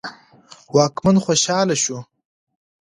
واکمن 0.75 1.15
خوشاله 1.25 1.75
شو. 1.83 1.97